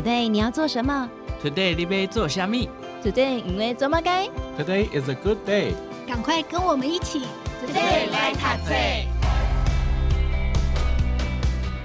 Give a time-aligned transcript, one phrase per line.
[0.00, 1.10] Today 你要做什么
[1.44, 2.70] ？Today 你要做虾米
[3.04, 4.26] ？Today 因为做么该
[4.58, 5.74] ？Today is a good day。
[6.08, 7.20] 赶快跟我们一起
[7.62, 8.74] ，Today 来读册。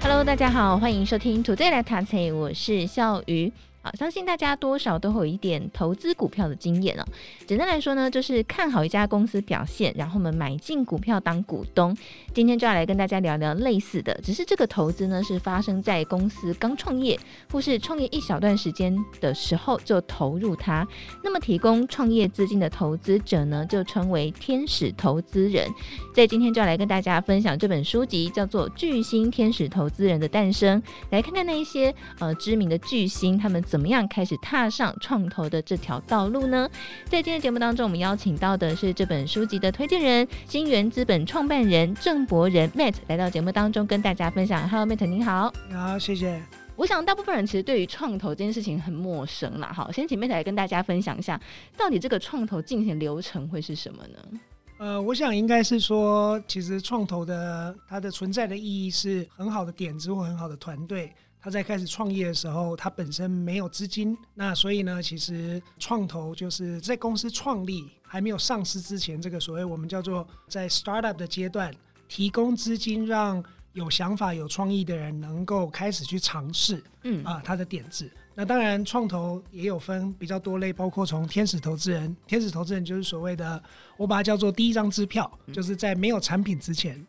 [0.00, 3.52] Hello，大家好，欢迎收听 Today 来读册，我是笑鱼。
[3.94, 7.04] 相信大家多少都会有一点投资股票的经验哦。
[7.46, 11.96] 简单来说呢，就是看好一家公司表现，然后我们买进股票当股东。
[12.34, 17.18] 今天就要来跟大家聊聊类似的，只是这个投资呢是发生在公司刚创业
[17.50, 20.86] 或是创业一小段时间的时候就投入它。
[21.22, 25.66] 那么提供创业资金的投资者呢，就称为天使投资人。
[26.12, 33.75] 在今天就要来跟大家分享这本书籍，叫做《巨星天使投资人的诞生》，来看看那一些呃知名的巨星他们怎。
[33.76, 36.66] 怎么样开始踏上创投的这条道路呢？
[37.10, 44.66] 在今天节目当中，我们邀请到的是这本书籍的推荐人，新源资本创办人郑博仁 Matt 来到节目当中跟大家分享。
[44.66, 45.52] Hello，Matt，你好。
[45.68, 46.42] 你好，谢谢。
[46.74, 49.70] 我想大部分人其实对于创投这件事情很陌生啦。
[49.70, 51.38] 好，先请 Matt 来跟大家分享一下，
[51.76, 54.40] 到底这个创投进行流程会是什么呢？
[54.78, 61.12] 呃，我想应该是说，其实创投的它的存在的意义是很好的点子或很好的团队。
[61.46, 71.72] 他在开始创业的时候，他本身没有资金，那所以呢，其实创投就是在公司创立还没有上市之前，这个所谓我们叫做在 startup 的阶段，
[72.08, 73.40] 提供资金让
[73.74, 78.10] 有想法、有创意的人能够开始去尝试，嗯啊，他的点子。
[78.34, 83.62] 那当然，创投也有分比较多类，包括从天使投资人，天使投资人就是所谓的，
[83.96, 87.00] 我把它叫做第一张支票，就是在没有产品之前。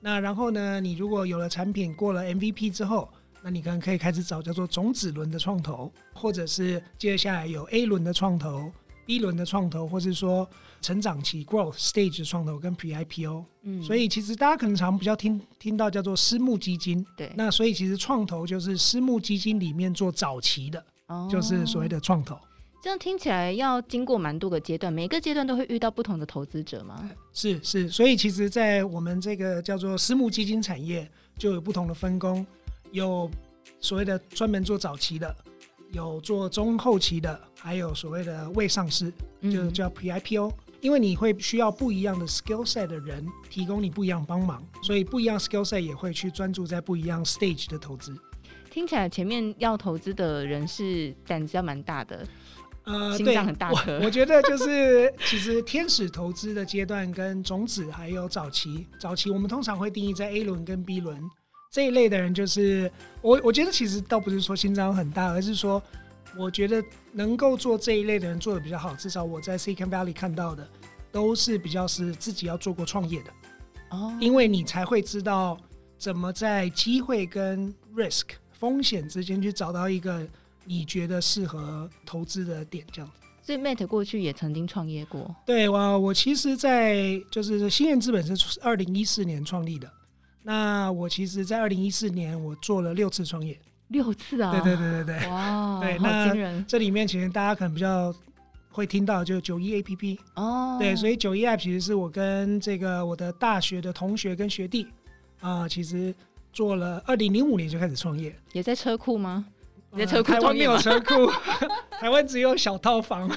[0.00, 3.08] 那然后呢，你如果有了产品，过了 MVP 之后。
[3.46, 8.72] 那你可能可以开始找叫做种子轮的创投，或者是接下来有 A 轮的创投、
[9.04, 10.48] B 轮的创投，或是说
[10.80, 13.44] 成长期 growth stage 创投跟 Pre IPO。
[13.64, 17.04] 嗯，所以其实大家可能常比较听听到叫做私募基金。
[17.18, 22.38] 对，那所以其实创投就是私募基金里面做早期的，哦、就是所谓的创投。
[22.82, 27.10] 这样听起来要经过蛮多个阶段，每个阶段都会遇到不同的投资者吗？
[27.34, 31.06] 是是，所以其实，在我们这个叫做私募基金产业，
[31.38, 32.46] 就有不同的分工。
[32.94, 33.28] 有
[33.80, 35.34] 所谓的专门做早期的，
[35.90, 39.12] 有做中后期的，还有所谓的未上市，
[39.42, 40.52] 就叫 Pre-IPO。
[40.80, 48.14] 因为你会需要不一样的 skill set 的人提供你不一样帮忙，所以不一样 skill set 也会去专注在不一样 stage 的投资。
[48.70, 52.24] 听起来前面要投资的人是胆子要蛮大的，
[52.84, 53.98] 呃，心脏很大颗。
[54.04, 61.18] 我觉得就是 其实天使投资的阶段跟种子还有早期，早期我们通常会定义在 A 轮跟 B 轮。
[61.74, 62.88] 这一类的人就是
[63.20, 65.82] 我，我觉得其实倒不是说心脏很大，而是说
[66.38, 66.80] 我觉得
[67.10, 68.94] 能够做这一类的人做的比较好。
[68.94, 70.64] 至少我在 Silicon Valley 看到的
[71.10, 73.32] 都是比较是自己要做过创业的
[73.90, 75.58] 哦，因为你才会知道
[75.98, 80.24] 怎么在机会跟 risk 风险之间去找到一个
[80.64, 83.20] 你觉得适合投资的点，这样子。
[83.42, 85.34] 所以 Matt 过去也曾经创业过。
[85.44, 89.90] 对，我我其实，在就是新源资本是二零一四年创立的。
[90.46, 94.52] 那我其实，在二零一四年，我做了六次创业，六次啊！
[94.52, 96.62] 对对对对对，哇，对，那！
[96.68, 98.14] 这里面其实大家可能比较
[98.70, 104.86] 会听到，就是九一 APP 哦，对，所以九一 App 其实是我跟这个我的大学的同学跟学弟
[105.40, 106.14] 啊、呃，其实
[106.52, 109.46] 做了二零零五年就开始创业，也在车库吗？
[109.96, 111.30] 呃、台湾没有车库，
[112.00, 113.30] 台湾只有小套房。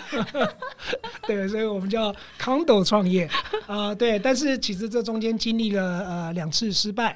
[1.27, 3.25] 对，所以我们叫 condo 创业
[3.67, 3.95] 啊、呃。
[3.95, 7.11] 对，但是其实这中间经历了呃两次失败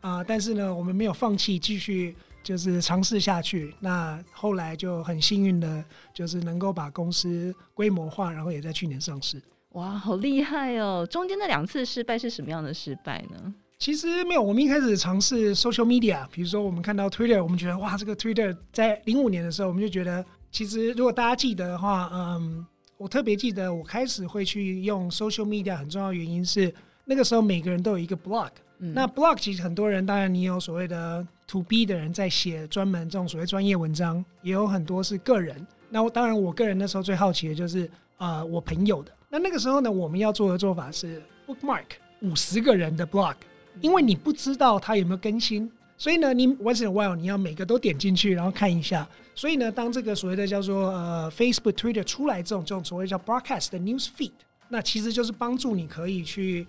[0.00, 3.74] 啊、呃，但是呢，我们没有放弃，继续就是尝试下去。
[3.80, 9.40] 那后来就很幸运的，就是能够把公司规模化，然后也在去年上市。
[9.70, 11.06] 哇，好厉害哦！
[11.10, 13.54] 中间那两次失败是什么样的失败呢？
[13.82, 22.64] 其实没有，我们一开始尝试 social media，比如说我们看到 Twitter，我们觉得哇，这个 Twitter 在零五年的时候，我们就觉得，其实如果大家记得的话，嗯，
[22.96, 26.72] 我特别记得我开始会去用 social media 很重要的原因是，
[27.04, 35.66] 那个时候每个人都有一个 blog，嗯，那 blog 其实很多人，当然你有所谓的 to B 的人在写专门这种所谓专业文章，也有很多是个人。
[35.90, 37.86] 那我当然我个人那时候最好奇的就是
[38.16, 39.10] 啊、呃，我朋友的。
[39.28, 41.86] 那那个时候呢，我们要做的做法是 bookmark
[42.20, 43.34] 五十个人的 blog。
[43.82, 49.06] 因为你不知道它有没有更新，所以呢，你 once in a while 你要每个都点进去，然后看一下。
[49.34, 54.30] 所以呢，当这个所谓的叫做呃 Facebook、Twitter 出来这种这种所谓叫 broadcast 的 news feed，
[54.68, 56.66] 那其实就是帮助你可以去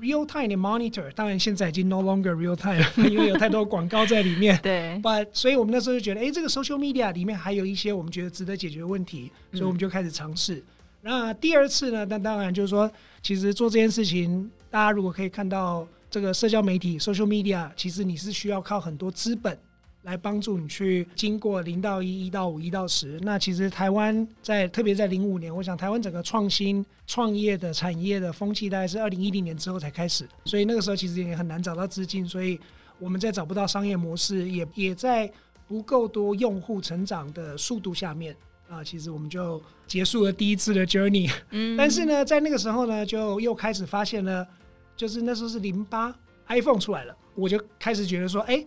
[0.00, 1.10] real time 的 monitor。
[1.12, 4.58] 当然现在已经 no longer real time 了， 因为有太多广告在里面。
[4.62, 4.98] 对。
[5.02, 10.54] But 所以我们那时候就觉得，哎，这个 social media 里面还有一些我们觉得值得解决的问题，所以我们就开始尝试。
[10.54, 10.64] 嗯、
[11.02, 12.90] 那第二次呢，那当然就是说，
[13.22, 15.86] 其实做这件事情，大家如果可以看到。
[16.16, 19.54] 这个社交媒体 （social media） 其实你是需要靠很多资本
[20.00, 23.20] 来帮助你去经过零到一、一到五、一到十。
[23.20, 32.58] 那其实台湾在特别在零五年，我想台湾整个创新创业的产业的风气大概是二零一零年之后才开始，所以那个时候其实也很难找到资金，所以
[32.98, 35.30] 我们在找不到商业模式，也也在
[35.68, 38.34] 不够多用户成长的速度下面
[38.70, 41.30] 啊，其实我们就结束了第一次的 journey。
[41.50, 44.48] 嗯，但是呢，在那个时候呢，就又开始发现了，
[44.96, 46.14] 就是那时候是零八
[46.48, 48.66] iPhone 出来了，我就开始觉得说，哎。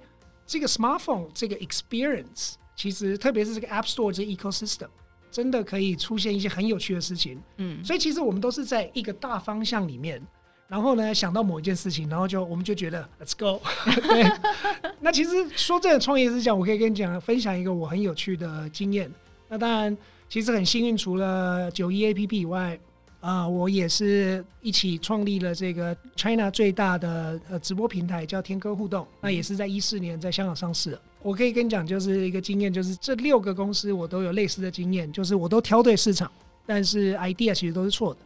[0.52, 4.88] 这个 smartphone 这个 experience，其实特别是这个 App Store 这 ecosystem，
[5.30, 7.40] 真的可以出现一些很有趣的事情。
[7.58, 10.20] 嗯，所以其实我们都是在一个大方向里面，
[10.68, 13.62] 然后呢想到某一件事情，然后就我们就觉得 Let's go。
[14.02, 14.24] 对，
[15.00, 19.14] 那其实说真的创业是讲，我可以跟你讲分享一个我很有趣的经验。
[19.50, 19.96] 那当然，
[20.28, 22.80] 其实很幸运，除了九一 APP 以外。
[23.22, 29.06] 啊、呃，我也是一起创立了这个 China 最大的呃直播平台，叫天歌互动。
[29.22, 30.98] 那也是在一四年在香港上市。
[31.22, 36.32] 我可以跟你讲，就是一个经验，就是这六个公司我都有类似的经验，就是我都挑对市场，
[36.66, 38.20] 但是 idea 其实都是错的。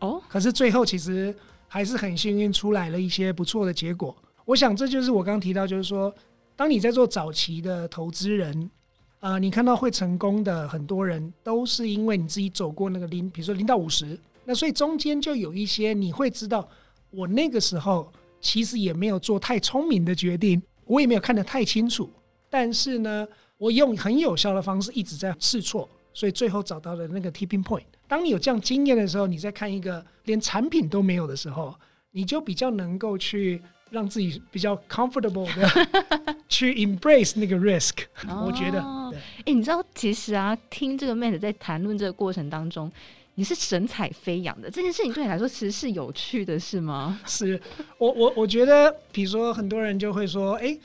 [0.00, 1.34] 哦，可是最后其实
[1.66, 4.16] 还是很幸运出来了一些不错的结果。
[4.44, 6.14] 我想这就是我刚刚提到，就是说，
[6.54, 8.70] 当你在做早期的投资人。
[9.18, 14.16] 啊、呃，你看到会成功的很多人，都是因为你自己走过那个零，比如说零到五十，
[14.46, 16.66] 那所以中间就有一些你会知道，
[17.10, 18.10] 我那个时候
[18.40, 22.08] 其实也没有做太聪明的决定，我也没有看得太清楚，
[22.48, 23.26] 但是呢，
[23.58, 27.84] 我用很有效的方式一直在试错，所以最后找到了那个 tipping point。
[28.08, 31.74] 当你有这样经验的时候，你在看一个连产品都没有的时候，
[32.12, 33.60] 你就比较能够去。
[33.88, 35.86] 让自己比较 comfortable 的
[36.48, 37.92] 去 embrace 那个 risk，
[38.44, 38.82] 我觉得。
[38.82, 42.90] 哎、欸，你知道，其实啊，听这个 Matt 在谈论这个过程当中，
[43.36, 44.70] 你是神采飞扬的。
[44.70, 47.20] 这件事情对你来说其实是有趣的，是吗？
[47.26, 47.60] 是
[47.98, 50.80] 我我我觉得，比如说很多人就会说，哎、欸，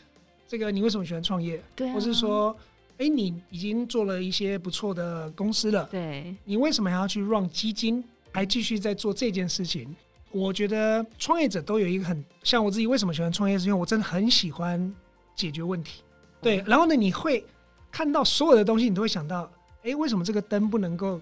[0.47, 1.61] 这个你为什么喜欢创业？
[1.75, 2.55] 对、啊，或是说，
[2.97, 8.03] 哎、欸，你已经做了一些不错的公司了，对，你为什么还要去 run 基金，
[8.33, 9.87] 还继续在做这件事情？
[10.31, 13.57] 我觉得创业者都有一个很像我自己，为什么喜欢创业？
[13.57, 14.93] 是因为我真的很喜欢
[15.35, 16.01] 解决问题。
[16.41, 17.45] 对，然后呢，你会
[17.91, 19.49] 看到所有的东西，你都会想到，
[19.83, 21.19] 哎，为什么这个灯不能够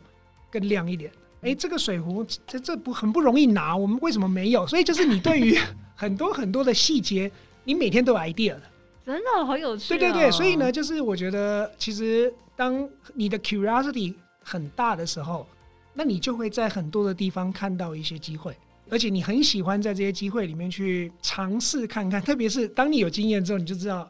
[0.52, 1.12] 更亮一点？
[1.42, 4.68] 哎，这个水壶这这不很不容易拿，我们为什么没有？
[4.68, 5.58] 所以就是你对于
[5.96, 7.32] 很多很多的细节，
[7.64, 8.62] 你每天都有 idea 的。
[9.06, 9.98] 真的好有趣哦。
[9.98, 14.14] 对对对，所以呢，就是我觉得其实当你的 curiosity
[14.44, 15.48] 很大的时候，
[15.94, 18.56] 那你就会在很多的地方看到一些机会。
[18.92, 24.10] 而且你很喜欢在这些机会里面去尝试看看，特别是当你有经验之后，你就知道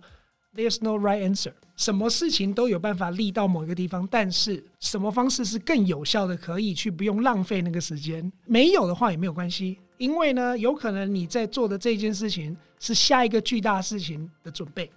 [0.60, 8.30] there's no right answer，什么事情都有办法立到某一个地方，但是什么方式是更有效的，可以去不用浪费那个时间。
[8.46, 14.92] 没有的话也没有关系，因为呢，有可能你在做的这件事情是下一个巨大事情的准备。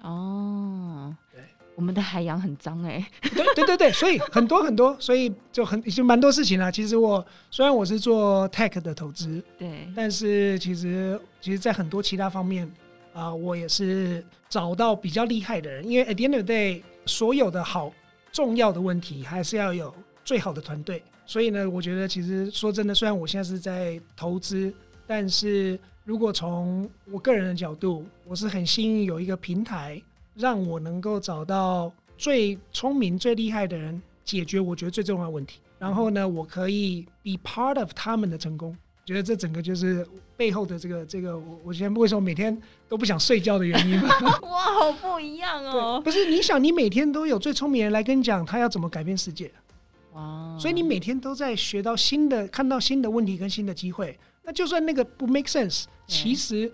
[0.00, 1.14] 哦。
[1.30, 1.40] 对
[1.74, 6.70] 我们的海洋很脏哎，对对对对，所以很多很多，所以就很已经蛮多事情啦。
[6.70, 12.70] 其实我虽然我是做 tech 的投资，对，但是其实其实，在很多其他方面
[13.12, 15.86] 啊、我也是找到比较厉害的人。
[15.88, 17.92] 因为 at the end of the day，所有的好
[18.30, 19.94] 重要的问题，还是要有
[20.24, 21.02] 最好的团队。
[21.26, 24.72] 所以呢，我觉得其实说真的，虽然我现在是在投资，
[25.06, 30.00] 但是如果从我个人的角度，我是很幸运有一个平台。
[30.34, 35.60] 让我能够找到最聪明、最厉害的人，解决我觉得最重要的问题。
[35.78, 38.74] 然后呢，我可以 be part of 他们的成功。
[39.04, 40.08] 觉得这整个就是
[40.42, 43.94] 背后的这个这个，我我现在为什么每天都不想睡觉的原因。
[44.42, 46.00] 哇，好不一样哦！
[46.04, 49.48] 不是，你想，你每天都有最聪明人来跟你讲他要怎么改变世界。
[50.14, 50.58] 哇！
[50.58, 54.18] 所以你每天都在学到新的、看到新的问题跟新的机会。
[54.42, 56.72] 那就算那个不 make sense，其实。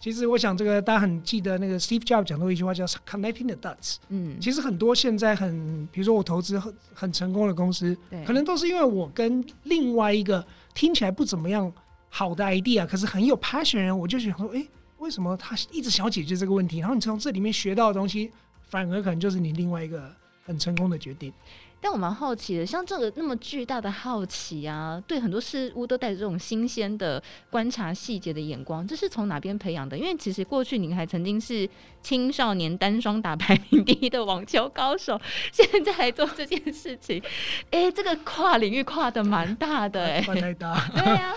[0.00, 3.96] 其实我想，这个大家很记得那个 Steve Jobs 讲过一句话，叫 “connecting the dots”。
[4.10, 11.72] 嗯，其实很多现在很，比如说我投资很很成功的公司，可能都是因为我跟另外一个听起来不怎么样
[12.08, 14.66] 好的 idea，可是很有 passion 的人，我就想说，哎，
[14.98, 16.78] 为什么他一直想要解决这个问题？
[16.78, 18.30] 然后你从这里面学到的东西，
[18.68, 20.10] 反而可能就是你另外一个
[20.44, 21.32] 很成功的决定。
[21.80, 29.96] 但我蛮好奇的，像这个那么巨大的好奇啊，对很多事物都带着这种新鲜的观察细节的眼光，这是从哪边培养的？
[29.96, 31.70] 因为其实过去您还曾经是
[32.02, 35.20] 青少年单双打排名第一的网球高手，
[35.52, 37.22] 现在还做这件事情，
[37.70, 40.84] 哎、欸，这个跨领域跨的蛮大的、欸，哎，跨太大。
[40.96, 41.36] 对呀、啊，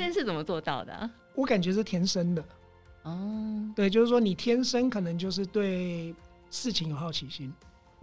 [0.00, 1.10] 这件事怎么做到的、啊？
[1.34, 2.42] 我感觉是天生的。
[3.02, 6.14] 哦，对，就是说你天生可能就是对
[6.50, 7.52] 事情有好奇心。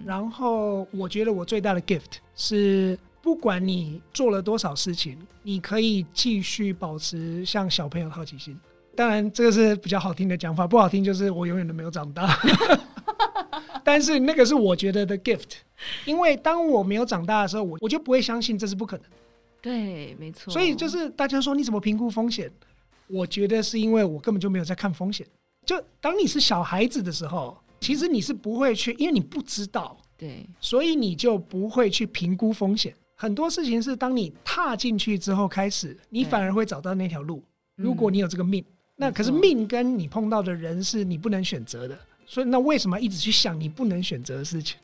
[0.05, 8.55] 然后我觉得我最大的 gift 是，不管你做了多少事情，你可以继续保持像小朋友的好奇心。
[8.95, 12.39] 当然，这个是比较好听的讲法，不好听就是我永远都没有长大。
[13.83, 15.53] 但是那个是我觉得的 gift，
[16.05, 19.05] 因为当我没有长大的时候，我我就不会相信这是不可能。
[19.61, 20.51] 对，没错。
[20.51, 22.51] 所以就是大家说你怎么评估风险？
[23.07, 25.25] 我觉得是因为我根本就没有在看风险。
[25.65, 32.93] 就当你是小孩子的时候，其实你是不会去，因为你不知道，对，所以你就不会去评估风险。
[33.15, 37.43] 很多事情是当你踏进去之后开始，你反而会找到那条路。
[37.75, 38.63] 如果你有这个命。
[38.99, 41.95] 那可是命跟你碰到的人是你不能选择的，
[42.25, 44.79] 所以那为什么一直去想你不能选择的事情？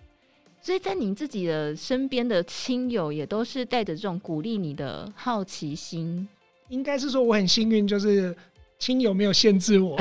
[0.65, 6.25] 所以在你自己的身边的亲友也都是带着这种鼓励你的好奇心。
[6.70, 8.34] 应该是说我很幸运，就是
[8.79, 10.00] 亲友没有限制我。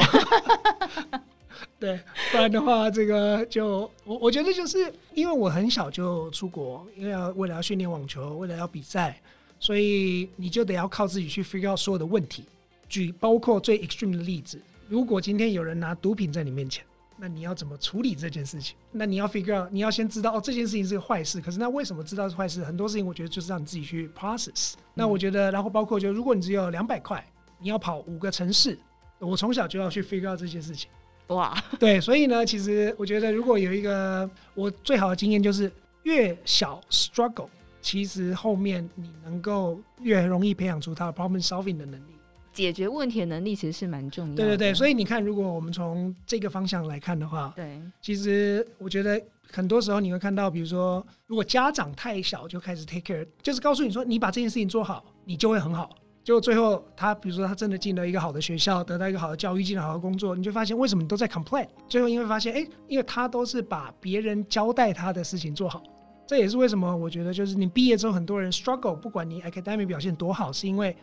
[1.80, 1.98] 对，
[2.30, 4.78] 不然的话，这个就我我觉得就是
[5.14, 9.20] 因为我很小就出国，因为要为了要训练网球，为了要比赛，
[9.58, 12.44] 所以你就得要靠自己去 figure out 所有的问题。
[12.88, 16.84] 举包括最 extreme 的例子，如果今天有人拿毒品在你面前，
[17.24, 18.76] 那你要怎么处理这件事情？
[18.90, 21.40] 那你要 figure out，你要先知道哦，这件事情是个坏事。
[21.40, 22.64] 可是那为什么知道是坏事？
[22.64, 24.72] 很多事情我觉得就是让你自己去 process。
[24.92, 27.24] 那我觉得，然后包括就如果你只有两百块，
[27.60, 28.76] 你要跑五个城市，
[29.20, 30.90] 我从小就要去 figure out 这些事情。
[31.28, 35.70] 哇，对，所以呢，其实我觉得如果有一个我最好的经验就是，
[36.02, 37.46] 越小 struggle，
[37.80, 42.16] 其实后面你能够越容易培养出他的 problem solving 的能力。
[42.52, 44.36] 解决问题的能力其实是蛮重要的。
[44.36, 55.90] 对对对，所以你看，如果我们从这个方向来看的话，对，其实我觉得很多时候你会看到，比如说，如果家长太小就开始 take care，就是告诉你说，你把这件事情做好，你就会很好。
[56.24, 61.66] 就最后他，比如说他真的进了一个好的学校，得到一个好的教育，进了好的工作，你就发现为什么你都在 complain？
[61.88, 65.82] 最后你会发现，哎，因为他都是把别人交代他的事情做好。
[66.24, 70.96] 这也是为什么我觉得，就是你毕业之后，很多人 struggle，不管你 academic 表现多好，是因为，哎。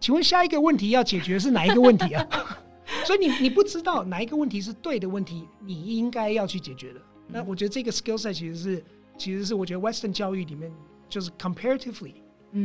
[0.00, 2.26] 请问下一个问题要解决是哪一个问题啊？
[3.04, 7.00] 所以你你不知道哪一个问题是对的问题，你应该要去解决的。
[7.28, 8.84] 那我觉得这个 skill set 其实是
[9.16, 10.72] 其实是我觉得 Western 教育里面
[11.08, 12.14] 就是 comparatively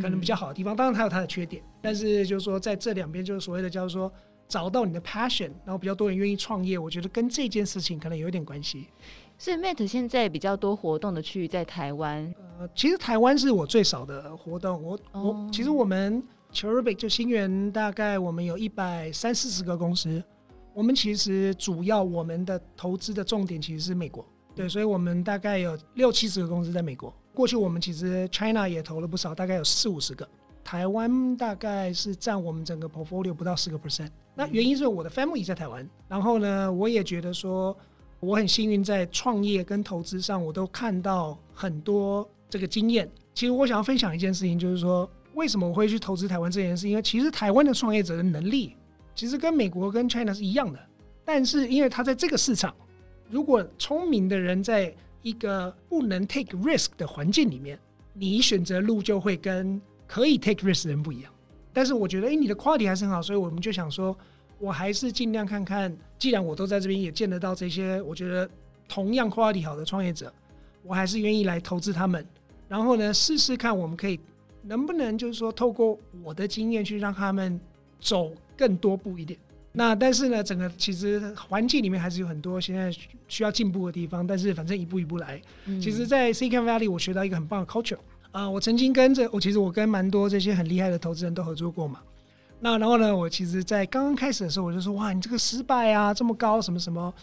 [0.01, 0.75] 可能比较好的地方。
[0.75, 4.11] 当然它有它的缺点，但是就是说在这两边就是所谓的叫做
[4.47, 8.87] 找到你的 passion，然后比较多人愿意创业，我觉得跟这件事情可能有一点关系。
[9.37, 12.33] 所以 Mate 现在比较多活动的区域在台湾。
[12.57, 14.81] 呃，其实台湾是我最少的活动。
[14.81, 16.23] 我我其实我们。
[16.55, 20.23] Cherubic 就新源，大概我们有一百三四十个公司。
[20.73, 27.13] 我们其实主要我们的投资的重点其实是美国，对，所以我们大概有六七十个公司在美国。
[27.33, 30.25] 过去我们其实 China 也投了不少，大概有四五十个。
[30.63, 34.09] 台湾大概是占我们整个 portfolio 不到十个 percent。
[34.33, 37.77] 那原因是我的 family 在台湾，然后呢，我也觉得说
[38.21, 43.11] 我很幸运在创业跟投资上，我都看到很多这个经验。
[43.33, 45.09] 其实我想要分享一件事情，就是说。
[45.35, 46.89] 为什么我会去投资台湾这件事？
[46.89, 48.75] 因为其实台湾的创业者的能力
[49.13, 50.79] 其实跟美国跟 China 是一样的，
[51.23, 52.73] 但是因为他在这个市场，
[53.29, 57.79] 如果聪明的人在一个不能 take risk 的环境里面，
[58.13, 61.31] 你选择路就会跟可以 take risk 的人不一样。
[61.73, 64.17] 但是我觉得，哎，你的 quality 还是很好，所以我们就想说，
[64.59, 68.49] 我还是尽量看看，既然我都在这边也见得到这些，我觉得
[68.87, 70.33] 同样 quality 好的创业者，
[70.83, 72.25] 我还是愿意来投资他们，
[72.69, 74.17] 然后呢，试试看我们可以。
[74.67, 77.59] 能不能就是说，透过我的经验去让他们
[77.99, 79.39] 走更多步一点？
[79.71, 82.89] 那但是呢，整个其实环境里面还是有很多现在
[83.27, 84.25] 需要进步的地方。
[84.25, 85.41] 但是反正一步一步来。
[85.65, 87.97] 嗯、其实，在 Silicon Valley 我学到一个很棒的 culture
[88.31, 91.99] 啊、呃，我曾经跟着我，其实我跟蛮多这些很厉害的投资人都合作过嘛。
[92.61, 97.13] 那然后呢，我其实，在刚刚开始的时候，我就说：哇，你这个失败啊这么高，什么什么？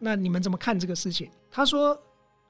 [0.00, 1.30] 那你们怎么看这个事情？
[1.52, 1.96] 他说：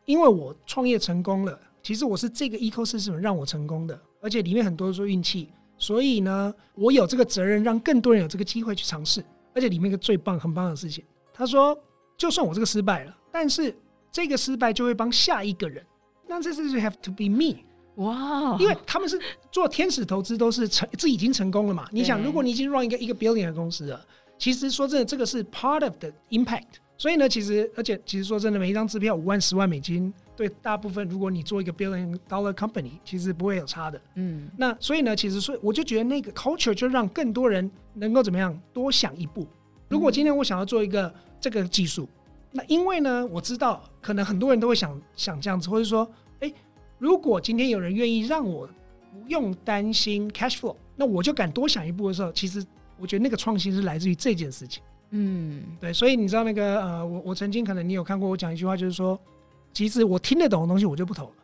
[0.06, 4.00] 因为我创业成功了，其实我是这个 ecosystem 让我成功的。
[4.22, 9.22] 而且里面很多都是运气，所以呢，我有这个责任让更多人有这个机会去尝试。
[9.54, 11.78] 而且里面一个最棒、很棒的事情，他说，
[12.16, 13.76] 就算我这个失败了，但是
[14.10, 15.84] 这个失败就会帮下一个人。
[16.26, 17.58] 那这是 have to be me，
[17.96, 18.56] 哇！
[18.58, 21.86] 因为他们是做天使投资，都是成，这已经成功了嘛。
[21.92, 24.02] 你想，如果你已经 run 一个一个 billion 的公司了，
[24.38, 26.80] 其实说真的，这个是 part of the impact。
[27.02, 30.14] 所以呢，其实而且其实说真的，每一张支票五万、十万美金。
[30.37, 34.00] 对大部分，如果你做一个 billion dollar company，其实不会有差的。
[34.14, 39.44] 嗯，那所以呢，其实所以我就觉得那个 culture 就让更多人能够怎么样多想一步。
[39.88, 42.09] 如果今天我想要做一个这个技术，
[42.52, 46.52] 那因为呢，我知道可能很多人都会想想这样子，或者说，哎，
[46.99, 48.64] 如果今天有人愿意让我
[49.12, 52.64] 不用担心 cash flow，那我就敢多想一步的时候，其实
[52.97, 54.80] 我觉得那个创新是来自于这件事情。
[55.12, 59.19] 嗯，对，所以你知道那个呃，我我曾经可能你有看过我讲一句话，就是说。
[59.75, 61.35] 其实我听得懂的东西我就不投了，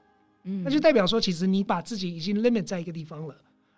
[0.45, 3.35] 嗯，那就代表说，其实你把自己已经 limit 在一个地方了，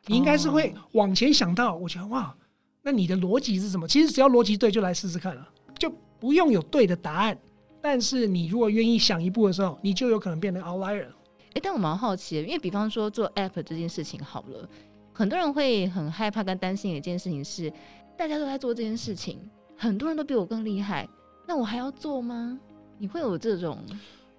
[0.07, 2.35] 你应该是会往前想到，我觉得哇，
[2.83, 3.87] 那你的逻辑是什么？
[3.87, 7.39] 其实只要逻辑对，就来试试看了，就不用有对的答案，
[7.81, 11.05] 但是你如果愿意想一步的时候，你就有可能变成 outlier。
[11.05, 14.69] 哎、欸，但我蛮好奇的，因为比方说做 app 这件事情好了，
[15.13, 17.73] 很多人会很害怕跟担心的一件事情是，
[18.19, 19.39] 大家都在做这件事情，
[19.81, 21.09] 很多人都比我更厉害，
[21.49, 22.61] 那我还要做吗？
[22.99, 23.79] 你会有这种？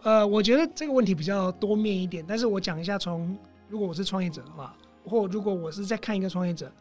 [0.04, 3.36] 呃，我觉得这个问题比较多面一点，但是我讲一下从，
[3.68, 6.72] 如果我是创业者的话，或如果我是在看一个创业者，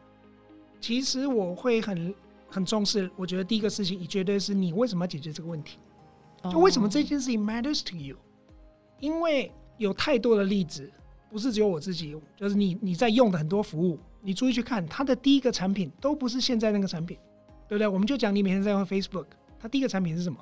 [0.79, 2.15] 其实我会很
[2.51, 3.11] 很重视。
[3.17, 5.79] 我觉得第一个事情，你绝对是你为什么要解决这个问题？
[6.53, 8.15] 就为什么这件事情 matters to you？
[8.99, 10.93] 因为有太多的例子，
[11.31, 17.17] 不是只有我自己，就是你你在用的很多服务，你注意去看，它的第一个产品都不是现在那个产品，
[17.71, 17.89] 对不对？
[17.89, 19.25] 我们就讲你每天在用 Facebook，
[19.59, 20.39] 它第一个产品是什么？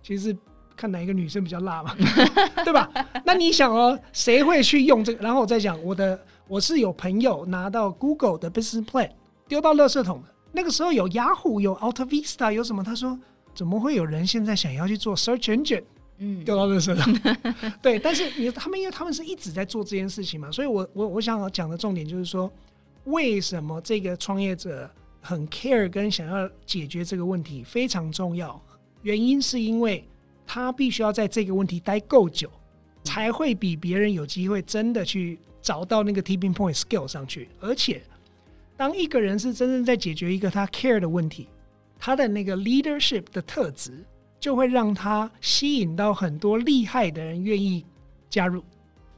[0.00, 0.36] 其实是。
[0.80, 1.92] 看哪一个女生比较辣嘛，
[2.64, 2.88] 对吧？
[3.26, 5.24] 那你想哦，谁会去用这个？
[5.24, 9.10] 然后我再讲我的，我是有朋友拿到 Google 的 Business Plan
[9.48, 10.28] 丢到垃圾桶的。
[10.52, 12.84] 那个时候有 Yahoo，有 Alta Vista，有什么？
[12.84, 13.18] 他说
[13.52, 15.82] 怎么会有人现在想要去做 Search Engine？
[16.18, 17.42] 嗯，丢到垃圾桶。
[17.82, 22.48] 对，但是你他们因为他们是一直在做这件事情嘛，所以我我我想要讲的重点就是说，
[23.06, 24.88] 为什么这个创业者
[25.20, 28.60] 很 care 跟想要解决这个问题非常重要？
[29.02, 30.04] 原因是因为。
[30.50, 32.50] 他必须要在这个问题待够久，
[33.04, 37.50] 才会比别人有机会真的去找到那个 tipping point skill 上去。
[37.60, 38.02] 而且，
[38.74, 41.48] 当一个人是真正在解决一个他 care 的问题，
[41.98, 44.02] 他的那个 leadership 的特质
[44.40, 47.84] 就会让他吸引到很多厉害的人愿意
[48.30, 48.64] 加入。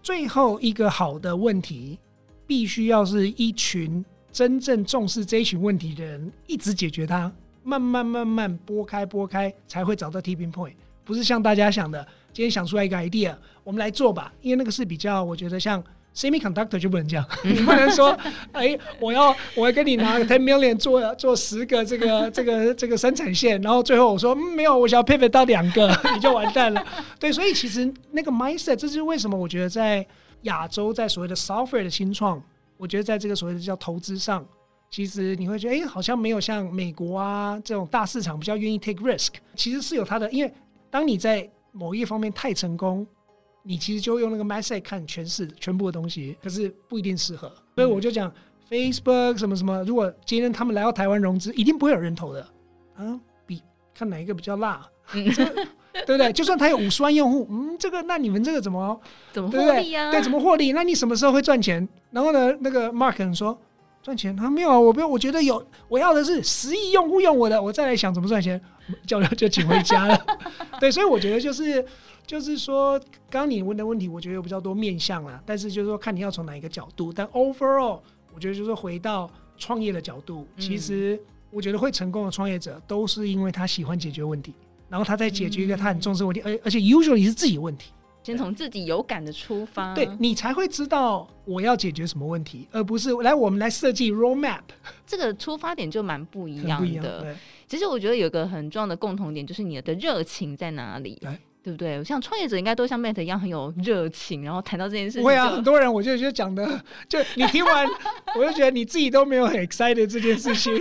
[0.03, 1.97] 最后一个好的问题，
[2.45, 7.31] 必须要是一群真正重视这一群问题的人一直解决它，
[7.63, 10.75] 慢慢慢慢拨开拨开，才会找到 tipping point。
[11.05, 13.35] 不是像大家想的，今天想出来一个 idea，
[13.65, 14.33] 我们来做吧。
[14.43, 15.83] 因为那个是比较，我觉得像
[16.15, 18.17] semiconductor 就不能这样，你 不能说，
[18.53, 26.85] 哎，我要我要跟你拿 ten million 做做十个这个这个这个生产线，然后最后我说、嗯、没有，我想要 pivot 到两个， 你就完蛋了。
[27.19, 30.07] 对，所以其实那个 mindset，这是为什么我觉得在
[30.43, 32.41] 亚洲，在所谓的 software 的新创，
[32.81, 34.45] 我觉得在这个所谓的叫投资上，
[34.91, 40.53] 其实你会觉得，哎，好像没有像美国啊这种大市场比较愿意 take risk，其实是有它的，因为。
[40.93, 43.07] 当你在某一方面太成功，
[43.63, 47.49] 你其实就用那个 mindset 看全市全部的东西，可是不一定适合。
[47.77, 48.35] 所以我就讲、嗯、
[48.69, 52.45] Facebook 什么什么，如果今天他们来到台湾融资，一定不会有人投的
[52.97, 53.21] 啊。
[54.01, 54.81] 比看哪一个比较辣，
[55.13, 55.25] 嗯、
[56.07, 56.33] 对不对？
[56.33, 58.99] 就算他有五十万用户，嗯，这个那你们这个怎么
[59.33, 60.11] 怎么获利啊？
[60.11, 60.73] 对，怎么获利？
[60.73, 61.87] 那你什么时候会赚钱？
[62.11, 63.59] 然后呢，那个 Mark 说。
[64.03, 68.59] 赚钱他、啊、没有啊，我不用，我觉得有，我要的是十亿用户用我的，我再来想怎么赚钱，
[69.07, 70.19] 教练就请回家了。
[70.81, 71.85] 对，所以我觉得就是
[72.27, 77.13] 就是说，刚刚你问的问题，我觉得有比较多面向啦，但是就是说看你要从哪一个角度。
[77.13, 78.01] 但 overall，
[78.35, 84.55] 我觉得就是回到创业的角度，其实我觉得会成功的创业者都是因为他喜欢解决问题，
[84.89, 87.93] 然后他在解决一个他很重视的问题，而而且 usually 是自己的问题。
[88.23, 94.61] 先从自己有感的出发，对，你才会知道我要解决什么问题，而不是来我们来设计 roadmap。
[95.07, 97.35] 这个出发点就蛮不一样的。
[97.67, 102.05] 其实我觉得有个很重要的共同点，就是你的热情在哪里，对，对不对？
[102.05, 105.25] 像创业者应该都像 Matt 一样很有热情，然后谈到这件事情。
[105.25, 106.69] 会啊，很多人我就觉得讲的，
[107.09, 107.87] 就你听完，
[108.37, 110.75] 我就觉得你自己都没有很 excited 这件事情。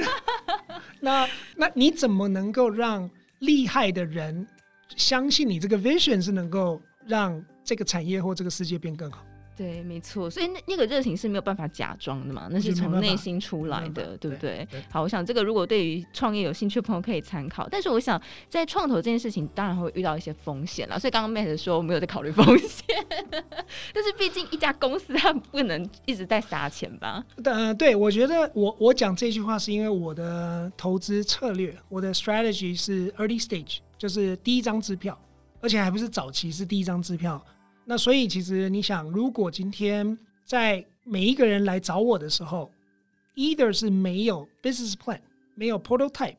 [0.99, 3.09] 那那你怎么能够让
[3.39, 4.47] 厉害的人
[4.95, 6.81] 相信你这个 vision 是能够？
[7.07, 9.25] 让这个产业或这个世界变更好。
[9.59, 10.29] 对，没错。
[10.29, 14.65] 所以那那个热情是没有办法假装的嘛，那是从内心出来的，对不对？
[14.71, 17.67] 对，好，我想这个如果对于创业有兴趣的朋友可以参考。
[17.69, 20.97] 但是我想在创投这件事情，当然会遇到一些风险了。
[20.97, 22.85] 所以刚刚 Matt 说我没有在考虑风险，
[23.93, 27.21] 但是毕竟一家公司它不能一直在撒钱吧？
[27.43, 35.19] 呃，对，我觉得我我讲这句话是因为我的投资策略，我的 strategy 是 early stage，就是第一张支票。
[35.61, 37.43] 而且还不是早期，是第一张支票。
[37.89, 42.71] 那所以其实你想，如果今天在每一个人来找我的时候
[43.33, 45.19] ，either 是没有 business plan，
[45.55, 46.35] 没有 prototype，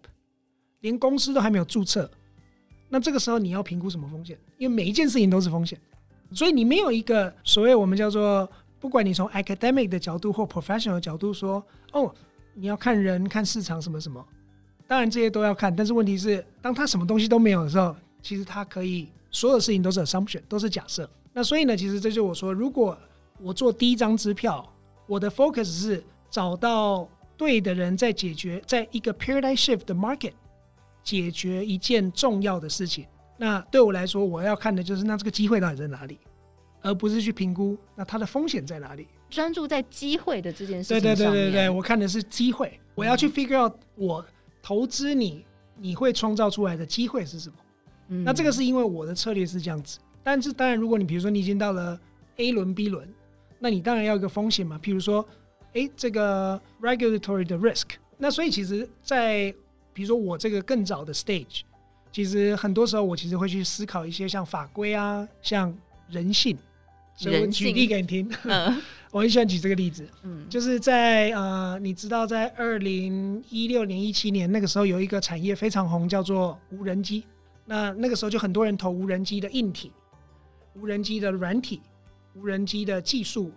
[0.79, 2.09] 连公司都还没有注册，
[2.89, 4.39] 那这个时候你要评估什么风险？
[4.59, 5.77] 因为每一件事情都是风险，
[6.33, 11.61] 所以你没有一个所谓我们叫做，不管你从 academic 的角度或 professional 的角度说，
[11.91, 12.15] 哦，
[12.55, 14.25] 你要看人、看市场什么什么，
[14.87, 17.97] 当然这些都要看，但是问题是，当他什么东西都没有的时候。
[18.23, 21.11] 其实他可以，所有事情都是 assumption，都是假设。
[21.33, 22.99] 那所以呢，其实这就是我说，如果
[23.41, 24.67] 我做第一张支票，
[25.07, 30.33] 我的 focus 是找到对的人，在解决，在一个 paradigm shift 的 market
[31.03, 33.07] 解决一件重要的事情。
[33.37, 36.19] 那对我来说，我要看的就是那这个机会到底在哪里，
[36.83, 39.09] 而不是去评估那它的风险在哪里。
[39.31, 41.01] 专注在机会的这件事情。
[41.01, 44.25] 对对对对对，我看的是机会，我要去 figure out 我
[44.61, 45.47] 投资你，
[45.79, 47.55] 你会创造出来的机会是什么。
[48.09, 50.01] 嗯、那这个是因为我的策略是这样子。
[50.23, 51.99] 但是当然，如果你比如说你已经到了
[52.37, 53.09] A 轮、B 轮，
[53.59, 54.79] 那你当然要有一个风险嘛。
[54.83, 55.27] 譬如说，
[55.69, 57.87] 哎、欸，这个 regulatory 的 risk。
[58.19, 59.55] 那所以其实，在
[59.93, 61.63] 比如说我这个更早的 stage，
[62.13, 65.75] 其实很多时候我其实会去思考一些像法规啊，像
[66.09, 66.57] 人性。
[67.17, 68.81] 所以我举例给你听，嗯、
[69.13, 77.25] 我很喜欢举这个例子，嗯，就是在呃，你知道在二零一六年、一七年那个时候，有一个产业非常红，叫做无人机。
[77.67, 79.93] 那那个时候就很多人投无人机的硬体、
[80.75, 81.81] 无人机的软体、
[82.35, 83.53] 无人机的技术。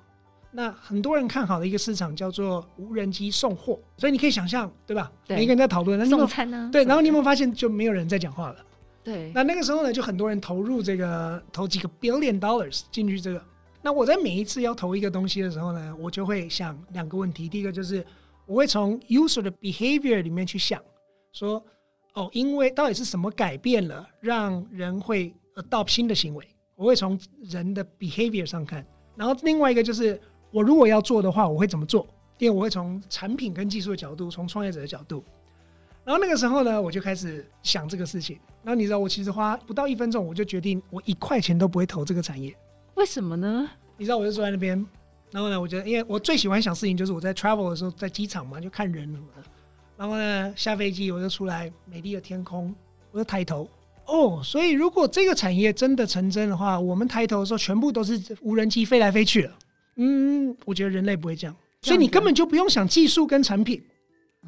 [0.51, 3.79] 那很多人看好的一个市场叫做无人机送货。
[3.97, 5.11] 所以你可以想象，对吧？
[5.25, 6.69] 对，每个人在讨论送餐呢。
[6.71, 8.65] 对，然后你有没有发现就没有人在讲话了？
[9.03, 9.31] 对。
[9.33, 13.43] 那那个时候呢，就很多人投入这个投几个 billion dollars 进去这个。
[13.81, 17.49] 那我在每一次要投一个东西的时候呢，我就会想两个问题。
[17.49, 18.05] 第一个就是
[18.45, 20.79] 我会从 user 的 behavior 里面去想，
[21.31, 21.65] 说
[22.13, 26.47] 哦，因为到底是什么改变了，让人会 adopt 新的行为？
[26.75, 28.85] 我会从人的 behavior 上看。
[29.15, 30.19] 然后另外一个就是
[30.51, 32.07] 我如果要做的话，我会怎么做？
[32.39, 35.23] 因为我会从产品跟技术的角度，从创业者的角度。
[36.03, 38.37] 然后那个时候呢，我就开始想这个事情。
[38.63, 42.53] 然后你知道，我其实花不到一分钟，我就决定我一块钱都不会投这个产业。
[42.95, 43.69] 为什么呢？
[43.97, 44.85] 你知道我就坐在那边，
[45.31, 49.43] 然后呢，我觉得因为我最喜欢想事情就是我在 travel 的时候，在机场嘛，就看人什么的。
[49.95, 52.75] 然后呢，下飞机我就出来，美丽的天空，
[53.11, 53.69] 我就抬头。
[54.05, 59.57] 哦，所以如果这个产业真的成真的话，我们抬头的时候全部都是无人机飞来飞去了。
[59.95, 63.81] 嗯，我觉得人类不会这样，所以你根本就不用想技术跟产品，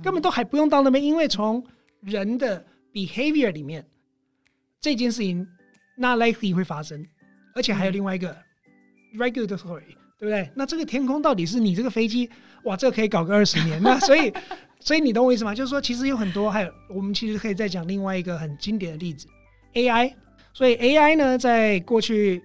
[0.04, 1.64] 根本都还不用到那边，因为从
[2.02, 3.86] 人的 behavior 里面，
[4.82, 5.48] 这件事情
[5.98, 7.06] not likely 会发生。
[7.56, 8.36] 而且还有另外一个
[9.18, 10.52] regulatory，对不对？
[10.56, 12.30] 那这个天空到底是你这个飞机，
[12.66, 13.82] 哇，这个可以搞个二十年。
[13.82, 14.34] 那 所以，
[14.82, 15.56] 所以你懂我意思吗？
[15.56, 19.26] 就是说，其实有很多，还有我们其实可以再讲另外一个很经典的例子
[19.76, 20.14] ，AI。
[20.54, 22.42] 所以 AI 呢，在过去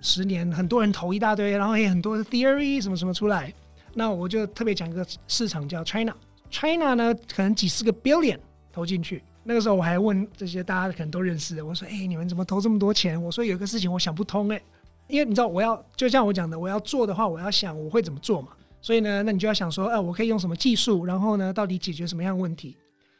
[0.00, 3.52] 十年，很多人投一大堆，然后也很多的 theory 什么什么出来。
[3.94, 6.14] 那我就特别讲一个市场叫 China。
[6.50, 8.38] China 呢，可能几十个 billion
[8.72, 9.22] 投进去。
[9.44, 14.60] 那个时候我还问这些大家可能都认识，我说：“哎、你们怎么投这么多钱？”我说：“有一个事情我想不通，哎，
[15.06, 18.48] 因为你知道我要就像我讲的，我要做的话，我要想我会怎么做嘛。
[18.82, 21.04] 所以呢，那你就要想说，哎、我可以用什么技术？
[21.04, 22.76] 然后呢，到底解决什么样的问题？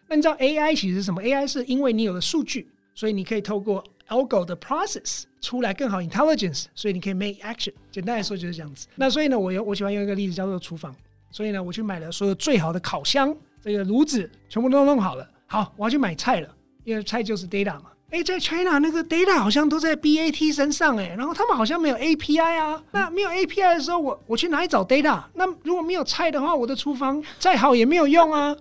[0.07, 7.73] 那你知道 AI 其实是什么？AI 是因为你有了数据，所以你可以透过 algo 的 process 出来更好 intelligence，所以你可以 make action。
[7.93, 8.89] 简单来说就是这样子。
[8.97, 10.93] 那所以呢，我有我喜欢用一个例子叫做厨房。
[11.31, 13.33] 所以呢，我去买了所有最好的烤箱，
[13.63, 15.25] 这个炉子全部都弄好了。
[15.47, 16.49] 好，我要去买菜了。
[16.83, 22.83] 因为菜就是 data 嘛，哎，在 China 那个 data 好像都在 BAT 身上哎，然后他们好像没有 API 啊。
[22.91, 25.23] 那没有 API 的时候，我我去哪里找 data？
[25.35, 28.57] 那如果没有菜的话，我的厨房再好也没有用啊。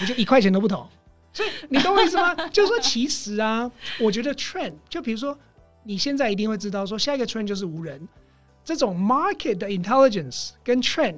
[0.00, 0.88] 我就一块钱都不投。
[1.32, 2.34] 所以你懂我意思吗？
[2.48, 5.36] 就是说，其实啊，我觉得 trend 就比如说，
[5.84, 8.06] 你现在一定会知道说，下一个 trend 就是无人。
[8.64, 11.16] 这种 market 的 intelligence 跟 trend，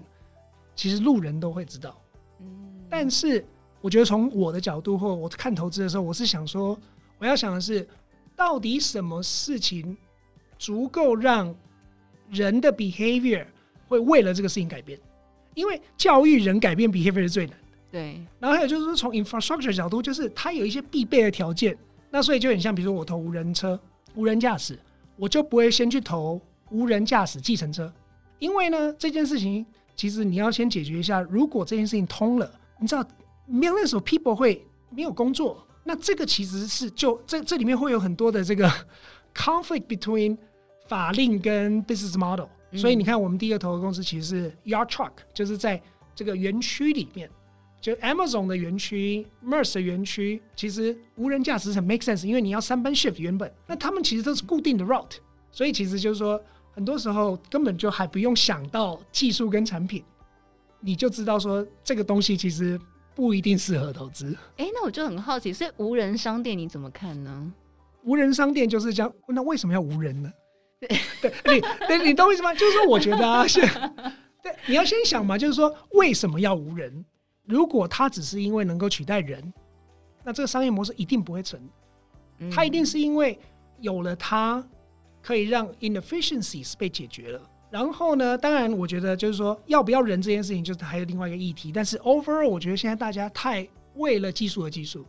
[0.76, 2.00] 其实路人都会知道。
[2.40, 2.46] 嗯
[2.88, 3.44] 但是。
[3.80, 6.78] 我觉得从我的角度或我看投资的时候，我是想说，
[7.18, 7.84] 我要想的是，
[8.36, 9.96] 到底什么事情
[10.56, 11.52] 足够让
[12.30, 13.44] 人的 behavior
[13.88, 14.96] 会为了这个事情改变？
[15.54, 17.61] 因为教育人改变 behavior 是最难的。
[17.92, 18.20] 对。
[18.40, 21.78] 然后还有就是说，从 infrastructure 角度，就是它有一些必备的条件。
[22.10, 23.78] 那所以就很像，比如说我投无人车、
[24.16, 24.76] 无人驾驶，
[25.16, 27.92] 我就不会先去投无人驾驶计程车，
[28.40, 32.50] 因为呢，这件事情其实你要先解决一下，如果这件事情通了，
[32.80, 33.06] 你知道。
[33.50, 38.70] Millions of people 会没有工作，那这个其实是就这这里面会有很多的这个
[39.34, 40.38] conflict between
[40.86, 42.78] 法令跟 business model，嗯。
[42.78, 45.82] 所以你看，我们第一个投的公司其实是 Yard Truck，就是在
[46.14, 47.28] 这个园区里面，
[47.82, 55.16] 就 Amazon 的园区、Maersk 的园区，其实无人驾驶很 make sense，因为你要三班 shift 原本，那他们其实都是固定的 route，
[55.50, 56.40] 所以其实就是说，
[56.72, 60.02] 很多时候根本就还不用想到技术跟产品，
[60.80, 62.80] 你就知道说这个东西其实。
[63.14, 64.34] 不一定适合投资。
[64.56, 67.52] 哎、欸，那我就很好奇，所以无人商店你怎么看呢？
[68.04, 70.32] 无人商店就是这样，那为什么要无人呢？
[70.80, 70.88] 对，
[71.20, 72.54] 对，你对，你懂我意思吗？
[72.54, 73.60] 就是说，我觉得啊，是，
[74.42, 77.04] 对，你要先想嘛，就是说，为什么要无人？
[77.44, 79.52] 如果它只是因为能够取代人，
[80.24, 81.60] 那这个商业模式一定不会成。
[82.50, 83.38] 它一定是因为
[83.80, 84.64] 有了它，
[85.20, 87.40] 可以让 inefficiencies 被解决了。
[87.70, 91.72] 然后呢，当然，我觉得就是说，要不要人这件事情，就是还有另外一个议题。
[91.72, 95.06] 但是 overall，我觉得现在大家太为了技术而技术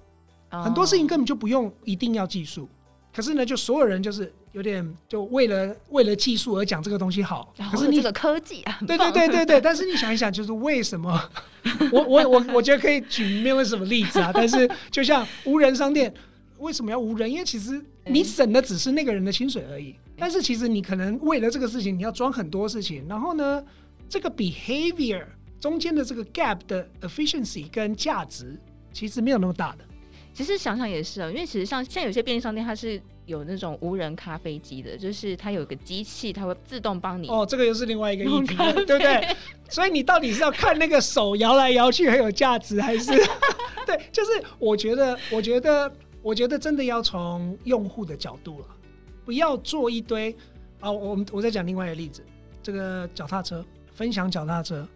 [0.52, 0.64] ，oh.
[0.64, 2.70] 很多事情根本就不用一定要技术。
[3.14, 7.54] 可是呢，就所有人就是有点就为了为了技术而讲这个东西好。
[7.72, 9.62] 可是你这个科技啊，对对对对对。
[9.62, 11.30] 但是你想一想，就是为什么？
[11.92, 14.32] 我我我我觉得可以举没有什么例子啊。
[14.34, 16.14] 但是就像无人商店，
[16.60, 17.30] 为什么要无人？
[17.30, 19.96] 因为其实你省的只是那个人的薪水而已。
[20.16, 23.04] 但是其实你可能为了这个事情，你要装很多事情。
[23.10, 23.64] 然后呢，
[24.08, 25.26] 这个 behavior
[25.60, 28.56] 中间的这个 gap 的 efficiency 跟价值，
[28.94, 29.84] 其实没有那么大的。
[30.32, 37.28] 其实想想也是啊，因为其实像现在有些便利商店，它是有那种无人咖啡机的，就是它有个机器，它会自动帮你。
[37.30, 38.56] 哦，这个又是另外一个议题，
[38.86, 39.36] 对不对？
[39.70, 43.12] 所以你到底是要看那个手摇来摇去很有价值，还是
[43.86, 44.00] 对？
[44.12, 48.66] 就是我觉得，我觉得，我觉得真的要从用户的角度了，
[49.26, 50.36] 不要做一堆
[50.80, 50.92] 啊。
[50.92, 52.22] 我们我再讲另外一个例子，
[52.62, 54.88] 这个脚踏车分享脚踏车，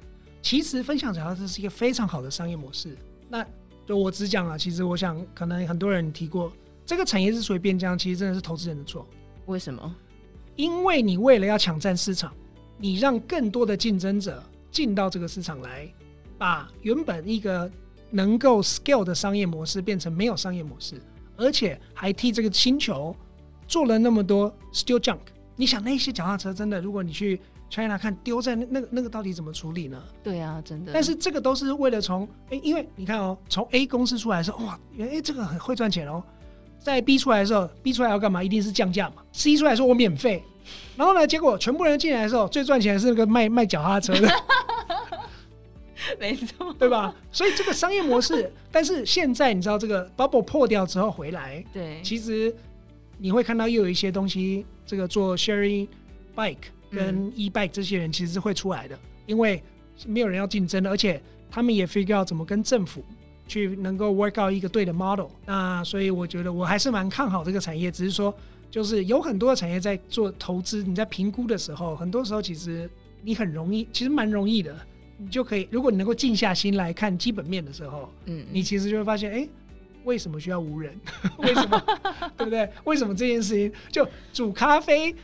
[0.41, 2.95] 其实分享脚踏车是一个非常好的商业模式。
[3.29, 3.45] 那
[3.85, 6.51] 就我只讲了，其实我想可能很多人提过，
[6.87, 9.05] 这个产业之所以变这样，其实真的是投资人的错。
[9.45, 9.95] 为什么？
[10.55, 12.33] 因为你为了要抢占市场，
[12.77, 15.85] 你让更多的竞争者进到这个市场来，
[16.37, 17.69] 把原本一个
[18.09, 20.95] 能够 scale 的商业模式变成没有商业模式，
[21.35, 23.13] 而且还替这个星球
[23.67, 25.19] 做了那么多 still junk。
[25.57, 27.39] 你想那些脚踏车真的，如果你去。
[27.69, 30.01] China 看丢在那那个那个到底怎么处理呢？
[30.23, 30.93] 对啊，真的。
[30.93, 36.23] 但是这个都是为了从哎、欸，因为你看哦，从 A 公司出来的时候，哇，原来哎这个很会赚钱哦。
[36.87, 38.41] 在 B 出来的时候，B 出来要干嘛？
[38.41, 39.15] 一定是降价嘛。
[39.33, 40.41] C 出来说我免费，
[40.95, 44.29] 然后呢，结果全部人进来的时候，最赚钱的是那个卖卖脚踏车的，
[46.17, 47.13] 没错， 对吧？
[47.29, 52.55] 所以这个商业模式，但是现在你知道这个 bubble 破掉之后回来，对，其实
[53.17, 55.87] 你会看到又有一些东西，这个做 sharing
[56.33, 56.55] bike。
[56.89, 59.61] 跟 e-bike 这些人其实是会出来的，嗯、因为
[60.05, 61.21] 没有人要竞争的，而且
[61.51, 63.03] 他们也 figure out 怎么跟政府
[63.47, 65.27] 去能够 work out 一个对的 model。
[65.45, 68.33] 那所以我觉得我还是蛮看好这个产业，只是说
[68.69, 72.89] 就是有很多的产业在做投资，你在评估的时候，很多时候其实
[73.23, 74.75] 你很容易，其实蛮容易的，
[75.17, 79.49] 你就可以，如果你能够静下心来看基本面的时候，嗯，你其实就会发现，哎、欸，
[80.03, 80.93] 为什么需要无人？
[81.39, 81.81] 为什么？
[82.37, 82.69] 对不对？
[82.83, 85.15] 为什么这件事情就煮咖啡？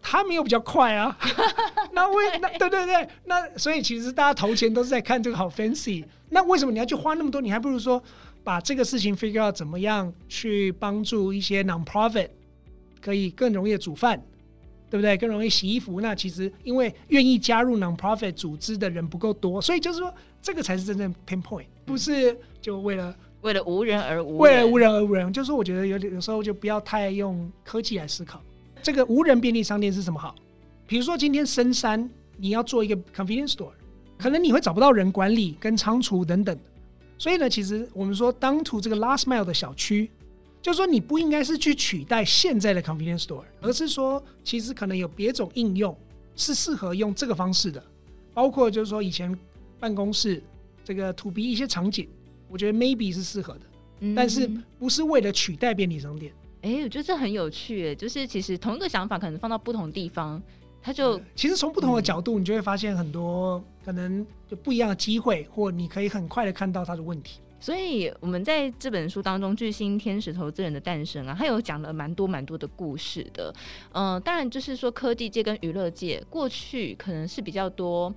[0.00, 1.18] 他没有比较快啊，
[1.92, 7.40] 那为那对对对，那所以其实大家投钱都是在看这个好 fancy，那为什么你要去花那么多？
[7.40, 8.02] 你还不如说
[8.44, 12.28] 把这个事情 figure out 怎么样去帮助一些 non-profit
[13.00, 14.22] 可以更容易煮饭，
[14.90, 15.16] 对不对？
[15.16, 16.00] 更容易洗衣服。
[16.00, 20.12] 那其实因为愿意加入 non-profit 组织的人不够多，所以就是说
[20.42, 25.32] 这个才是真正 pinpoint，不是就为了为了无人而无人，为了无人而无人。
[25.32, 28.42] 就是我觉得有点有时候就不要太用科技来思考。
[28.82, 30.34] 这个无人便利商店是什么好？
[30.86, 33.70] 比如说今天深山，你要做一个 convenience store，
[34.18, 36.58] 可能你会找不到人管理跟仓储等等。
[37.16, 40.10] 所以呢，其实我们说 down to 这个 last mile 的小区，
[40.60, 45.96] 就是说你不应该是去取代现在的 convenience store，而是说其实可能有别种应用
[46.36, 47.82] 是适合用这个方式的，
[48.34, 49.36] 包括就是说以前
[49.80, 50.42] 办公室
[50.84, 52.08] 这个 to B 一些场景，
[52.48, 56.32] 我觉得 maybe 是适合的，但是不是为了取代便利商店。
[56.62, 60.42] 哎、欸，我觉得这很有趣，就是其实同一个想法，可能放到不同地方，
[60.88, 67.40] 它就其实从不同的角度，你就会发现很多可能就不一样的机会，或你可以很快的看到他的问题。
[67.60, 73.54] 所以我们在这本书当中，《巨星天使投资人的诞生》啊，他有讲了蛮多蛮多的故事的。
[73.92, 78.10] 嗯、呃，当然就是说科技界跟娱乐界过去可能是比较多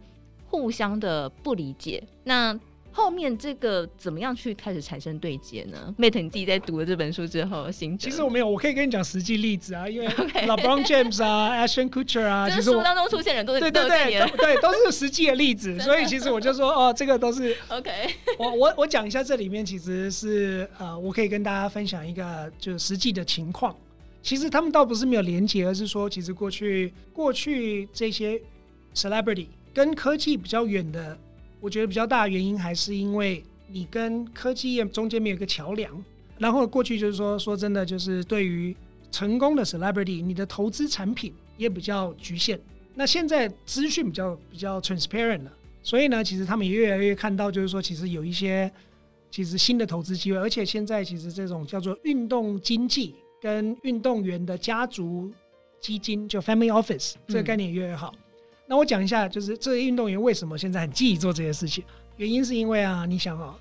[0.45, 2.01] 互相的不理解。
[2.23, 2.57] 那
[2.91, 7.97] 后面这个怎么样去开始产生对接呢？Mate，你自己在读了这本书之后，心得。
[7.97, 10.07] 其实我没有，我可以跟你讲实际例子啊，因为
[10.45, 17.91] LeBron James 啊，Ashton Kutcher 啊， 其实书当中出现人都是对对对都对，都是实际的例子， 所以其实我就说哦，这个都是 OK。
[18.37, 23.75] 我我我讲一下这里面其实是呃，我可以跟大家分享一个就是实际的情况。
[24.21, 28.39] 其实他们倒不是没有连接，而是说其实过去过去这些
[28.93, 31.17] celebrity 跟科技比较远的。
[31.61, 36.03] 我觉得比较大的原因还是因为你跟科技业中间没有一个桥梁，
[36.37, 38.75] 然后过去就是说说真的，就是对于
[39.11, 42.59] 成功的 celebrity，你的投资产品也比较局限。
[42.95, 48.69] 那现在资讯比较比较 transparent 了，所以呢，其实他们也越来越看到，就是说其实有一些
[49.29, 55.31] 其实新的投资机会，而且现在其实这种叫做运动经济跟运动员的家族
[55.79, 58.13] 基金，就 family office 这个概念也越来越好。
[58.15, 58.19] 嗯
[58.71, 61.83] 那我讲一下，就是这些运动员为什么现在很积极做这些事情？
[62.15, 63.53] 原因是因为啊，你想啊，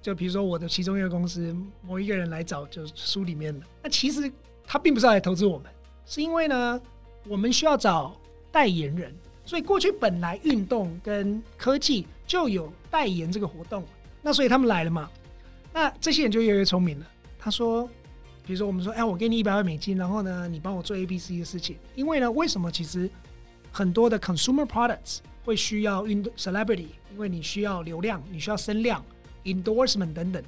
[0.00, 1.54] 就比如说我的其中一个公司
[1.86, 4.32] 某一个人来找，就是书里面的，那其实
[4.66, 5.70] 他并不是要来投资我们，
[6.06, 6.80] 是因为呢，
[7.28, 8.18] 我们需要找
[8.50, 13.84] 代言人，所以过去本来运动跟科技就有代言这个活动，
[14.22, 15.10] 那所以他们来了嘛，
[15.74, 17.06] 那这些人就越来越聪明了。
[17.38, 17.86] 他说，
[18.46, 23.10] 比如说我们说，哎，我给你一百万美金，然后呢，你帮我做 A、B、C 的事情，因为呢，为什么其实？
[23.74, 29.04] 很多的 consumer products 会需要运动 celebrity，因为你需要流量，你需要声量
[29.42, 30.40] ，endorsement 等等。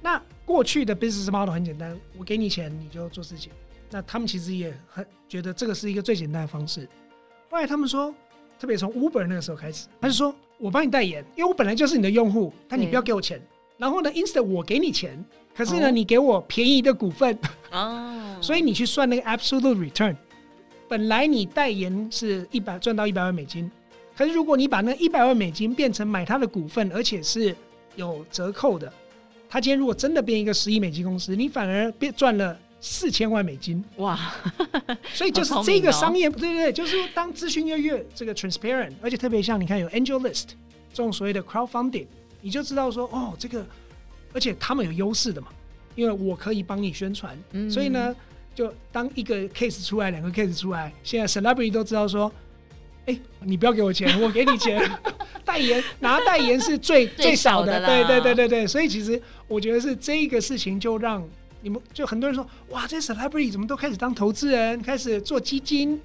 [0.00, 3.52] 那过去的 business model 很简单，我给你钱，你就做事情。
[3.90, 6.88] 那他们其实也很觉得这个是一个最简单的方式。
[7.50, 8.14] 后来他们说，
[8.58, 13.38] 特别从 Uber 那个时候开始，他就说我帮你代言，因为我本来就是你的用户，但你不要给我钱。
[13.76, 15.22] 然后呢，Instead 我给你钱，
[15.54, 17.38] 可是呢，哦、你给我便宜的股份
[17.72, 20.16] 哦， 所以你去算那个 Absolute Return。
[20.90, 23.70] 本来你代言是一百赚到一百万美金，
[24.16, 27.54] 可是如果你把那一百万美金变成买他的股份，而且是
[27.94, 28.92] 有折扣的，
[29.48, 34.18] 他今天如果真的变一个十亿美金公司，你反而变赚了四千万美金哇！
[35.14, 40.46] 所以就是这个商业，哦、对对对，就是当资讯越越这个 transparent，而且特别像你看有 Angel List
[40.92, 42.06] 这种所谓的 crowdfunding，
[42.40, 43.64] 你就知道说哦，这个
[44.32, 45.52] 而且他们有优势的嘛，
[45.94, 48.12] 因为我可以帮你宣传，嗯、所以呢。
[48.54, 52.30] 就当一个 case 出来，两个 case 出来，现在 celebrity 都知道说，
[53.06, 54.80] 哎、欸，你不要给我钱， 我给你钱，
[55.44, 61.26] 代言拿代言是最最少的，对对对对对，所以其实我觉得是这个事情就让
[61.62, 66.00] 你们就很多人说，哇，这 celebrity 怎么都开始当投资人，开始做基金？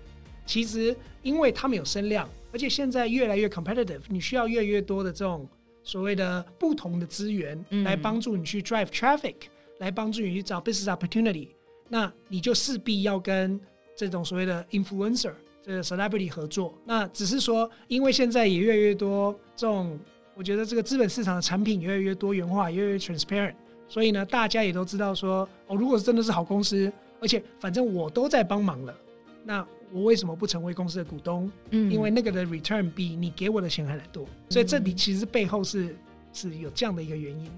[0.46, 5.48] 其实因为他们有声量，而且现在越来越 competitive，你需要越来越多的这种
[5.84, 11.48] 所谓的不同的资源来帮助你去 drive traffic，、嗯、来帮助你去找 business opportunity。
[11.88, 13.60] 那你就势必要跟
[13.96, 16.74] 这种所谓的 influencer 这个 celebrity 合作。
[16.86, 20.00] 那只是说，因为现在也越来越多这种，
[20.34, 23.56] 我觉得这个资本市场的产品越来越多元化，越来越 transparent。
[23.88, 28.96] 所以呢，大家也都知道说，哦，如果真的是好公司，而且反正我都在帮忙了，
[29.44, 31.52] 那我为什么不成为公司的股东？
[31.70, 34.26] 嗯，因为那个的 return 比你给我的钱还来多。
[34.50, 35.96] 所以这里其实背后是
[36.34, 37.50] 是有这样的一个原因。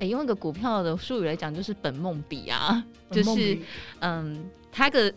[0.00, 3.58] 哎，用一个股票的术语来讲，就是本梦比啊，就是
[4.00, 5.12] 嗯，它的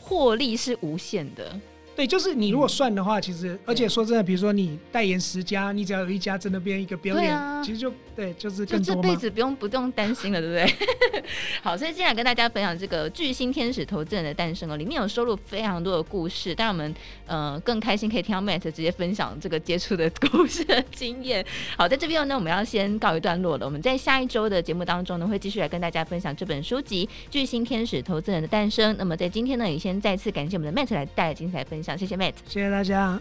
[0.00, 1.58] 获利是无限的。
[1.96, 11.24] 对，就是你如果算的话，其实而且说真的，比如说你代言十家，你只要有一家真的变一个表演，啊、其实就对，就是这辈子不用不用担心了，对不对？
[11.62, 16.94] 好，所以接下来跟大家分享这个巨星天使投资人的诞生哦，里面有收录非常多的故事，但我们
[17.26, 21.42] 呃更开心可以听到 Matt 直接分享这个接触的故事的经验。
[21.78, 23.64] 好，在这边呢，我们要先告一段落了。
[23.64, 28.92] 我们在下一周的节目当中呢，会继续来跟大家分享这本书籍《巨星天使投资人的诞生》。
[28.98, 31.96] 那么在今天呢，也先再次感谢我们的 Matt 来带来精彩分享。
[31.96, 33.18] 谢谢妹子谢谢大家。